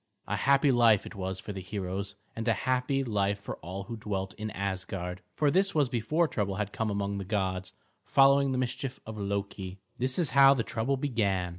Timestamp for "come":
6.73-6.89